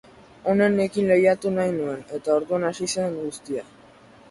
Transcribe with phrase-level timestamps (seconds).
[0.53, 3.67] Onenekin lehiatu nahi nuen, eta orduan hasi zen guztia.